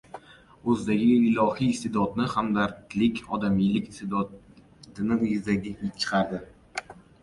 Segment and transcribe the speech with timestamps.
[0.71, 6.47] o‘zidagi ilohiy iste’dodni– hamdardlik, odamiylik iste’dodini yuzaga chiqaradi.